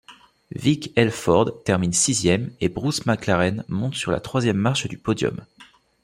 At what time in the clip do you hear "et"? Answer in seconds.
2.59-2.69